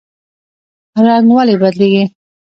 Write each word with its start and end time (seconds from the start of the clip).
رنګ 1.05 1.27
ولې 1.35 1.55
بدلیږي؟ 1.61 2.03